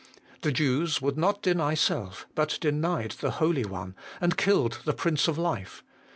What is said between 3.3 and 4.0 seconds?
Holy One,